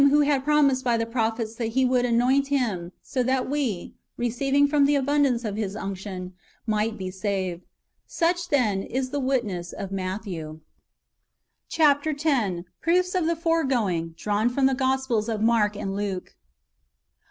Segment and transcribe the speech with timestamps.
[0.01, 3.93] 281 who had promised by the prophets that He would anoint Him, so that we,
[4.17, 6.33] receiving from the abundance of His unction,
[6.65, 7.67] might be saved.
[8.07, 10.61] Such, then, [is the witness] of Matthew.
[11.69, 12.03] Chap.
[12.07, 12.25] x.—
[12.81, 16.35] Proofs of the foregoing^ drawn from the Gospels of Mark and Luke.